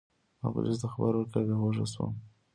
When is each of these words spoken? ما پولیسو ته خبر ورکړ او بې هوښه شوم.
ما 0.39 0.47
پولیسو 0.53 0.81
ته 0.81 0.87
خبر 0.93 1.11
ورکړ 1.15 1.39
او 1.41 1.47
بې 1.47 1.55
هوښه 1.61 1.85
شوم. 1.93 2.11